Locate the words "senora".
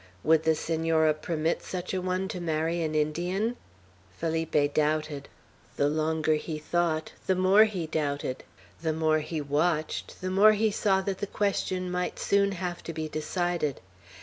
0.55-1.13